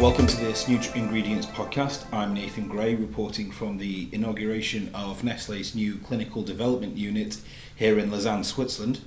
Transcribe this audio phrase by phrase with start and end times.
[0.00, 2.06] welcome to this NutraIngredients podcast.
[2.10, 7.36] I'm Nathan Gray, reporting from the inauguration of Nestle's new clinical development unit
[7.76, 9.02] here in Lausanne, Switzerland.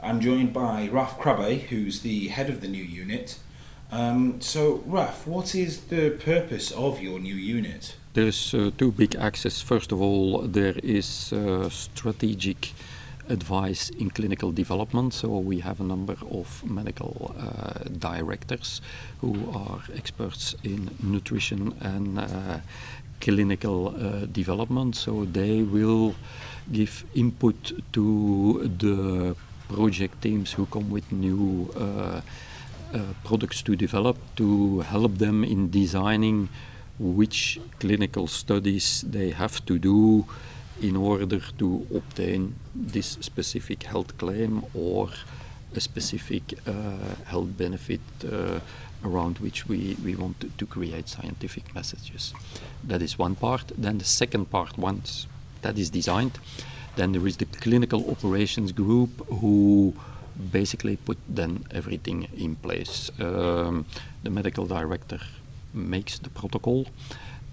[0.00, 3.40] I'm joined by Raf Krabbe, who's the head of the new unit.
[3.90, 7.96] Um, so, Raf, what is the purpose of your new unit?
[8.12, 9.60] There's uh, two big axes.
[9.60, 12.72] First of all, there is uh, strategic
[13.30, 15.14] advice in clinical development.
[15.14, 18.80] So we have a number of medical uh, directors
[19.20, 22.58] who are experts in nutrition and uh,
[23.20, 24.96] clinical uh, development.
[24.96, 26.14] So they will
[26.72, 29.36] give input to the
[29.68, 32.20] project teams who come with new uh,
[32.92, 36.48] uh, products to develop to help them in designing
[36.98, 40.26] which clinical studies they have to do
[40.80, 45.10] in order to obtain this specific health claim or
[45.74, 46.72] a specific uh,
[47.26, 48.60] health benefit uh,
[49.04, 52.34] around which we, we want to, to, create scientific messages.
[52.84, 53.72] That is one part.
[53.78, 55.26] Then the second part, once
[55.62, 56.38] that is designed,
[56.96, 59.94] then there is the clinical operations group who
[60.50, 63.10] basically put then everything in place.
[63.20, 63.86] Um,
[64.22, 65.20] the medical director
[65.72, 66.86] makes the protocol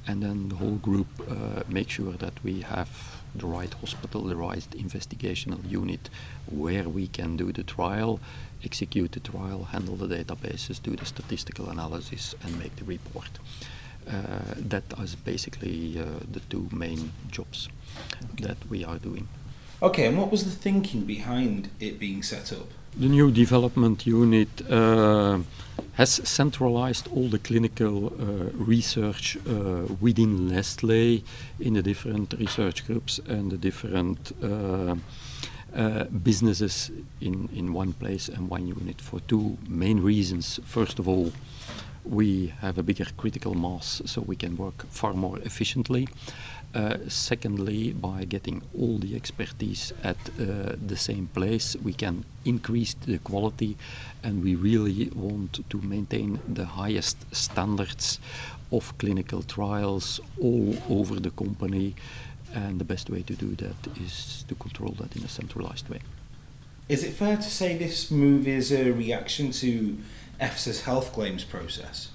[0.07, 2.89] and then the whole group uh, makes sure that we have
[3.37, 6.09] the right hospital, the right investigational unit
[6.49, 8.19] where we can do the trial,
[8.63, 13.39] execute the trial, handle the databases, do the statistical analysis, and make the report.
[14.07, 14.13] Uh,
[14.55, 17.67] that is basically uh, the two main jobs
[18.33, 18.45] okay.
[18.45, 19.27] that we are doing.
[19.81, 22.67] Okay, and what was the thinking behind it being set up?
[22.95, 25.39] The new development unit uh,
[25.97, 31.23] has centralized all the clinical uh, research uh, within Nestle
[31.59, 34.95] in the different research groups and the different uh,
[35.75, 40.59] uh, businesses in, in one place and one unit for two main reasons.
[40.65, 41.33] First of all,
[42.05, 46.07] we have a bigger critical mass so we can work far more efficiently.
[46.75, 52.93] Uh, secondly, by getting all the expertise at uh, the same place, we can increase
[52.93, 53.77] the quality
[54.23, 58.19] and we really want to maintain the highest standards
[58.71, 61.95] of clinical trials all over the company.
[62.53, 66.01] And the best way to do that is to control that in a centralized way.
[66.89, 69.97] Is it fair to say this move is a reaction to
[70.39, 72.09] EFSA's health claims process?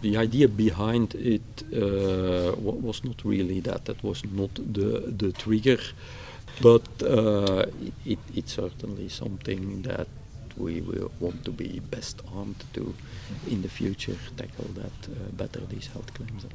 [0.00, 3.84] The idea behind it uh, was not really that.
[3.86, 5.78] That was not the the trigger,
[6.60, 7.64] but uh,
[8.04, 10.08] it, it's certainly something that
[10.56, 12.94] we will want to be best armed to
[13.46, 16.46] in the future tackle that uh, better these health claims.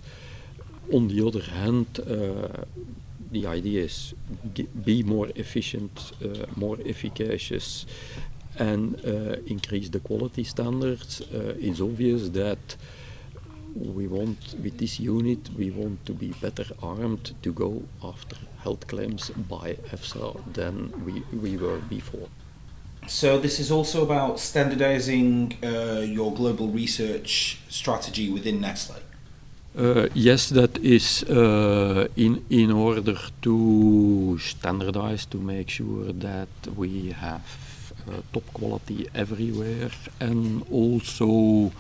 [0.92, 2.66] On the other hand, uh,
[3.32, 4.14] the idea is
[4.84, 7.86] be more efficient, uh, more efficacious,
[8.60, 11.22] and uh, increase the quality standards.
[11.32, 12.76] it's obvious that
[13.76, 18.88] we want with this unit we want to be better armed to go after health
[18.88, 22.28] claims by EFSA than we, we were before.
[23.08, 28.96] So this is also about standardizing uh, your global research strategy within Nestle.
[29.78, 37.12] Uh, yes, that is uh, in in order to standardize to make sure that we
[37.12, 37.42] have
[38.08, 41.72] uh, top quality everywhere and also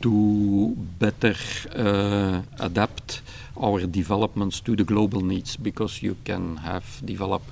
[0.00, 1.34] to better
[1.74, 3.22] uh, adapt
[3.56, 7.42] our developments to the global needs because you can have develop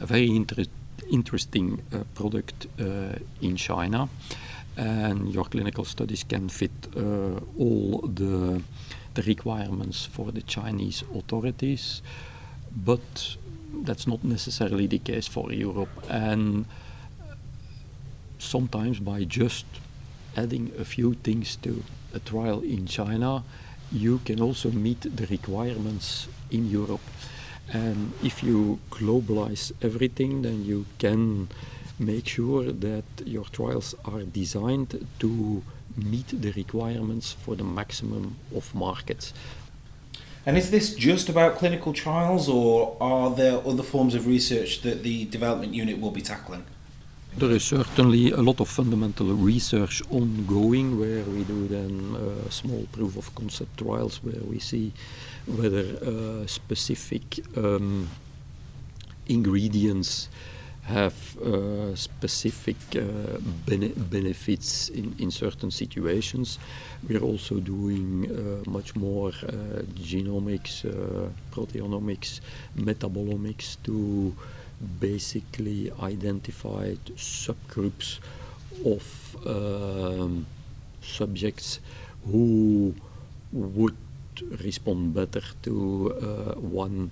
[0.00, 0.64] a very inter
[1.10, 4.08] interesting uh, product uh, in China.
[4.76, 8.62] And your clinical studies can fit uh, all the,
[9.14, 12.02] the requirements for the Chinese authorities.
[12.74, 13.36] But
[13.84, 15.90] that's not necessarily the case for Europe.
[16.08, 16.64] And
[18.38, 19.66] sometimes by just
[20.36, 21.82] adding a few things to
[22.14, 23.44] a trial in China,
[23.92, 27.00] you can also meet the requirements in Europe.
[27.72, 31.48] And if you globalize everything, then you can
[31.98, 35.62] make sure that your trials are designed to
[35.96, 39.32] meet the requirements for the maximum of markets.
[40.46, 45.02] And is this just about clinical trials, or are there other forms of research that
[45.02, 46.64] the development unit will be tackling?
[47.36, 52.86] There is certainly a lot of fundamental research ongoing where we do then uh, small
[52.92, 54.92] proof of concept trials where we see
[55.46, 58.08] whether uh, specific um,
[59.26, 60.28] ingredients
[60.84, 66.58] have uh, specific uh, bene benefits in, in certain situations.
[67.08, 70.84] We're also doing uh, much more uh, genomics,
[71.50, 72.40] proteomics,
[72.76, 74.36] metabolomics to
[75.00, 78.18] basically identified subgroups
[78.84, 80.46] of um,
[81.02, 81.80] subjects
[82.26, 82.94] who
[83.52, 83.96] would
[84.64, 87.10] respond better to uh, one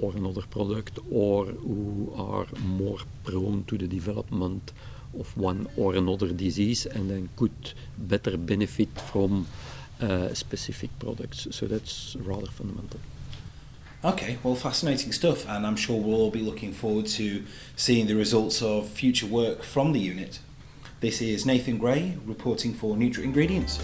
[0.00, 4.72] or another product or who are more prone to the development
[5.18, 9.46] of one or another disease and then could better benefit from
[10.00, 11.46] uh, specific products.
[11.52, 13.00] So that's rather fundamental.
[14.04, 17.42] Okay, well, fascinating stuff, and I'm sure we'll all be looking forward to
[17.74, 20.40] seeing the results of future work from the unit.
[21.00, 23.82] This is Nathan Gray reporting for NutraIngredients.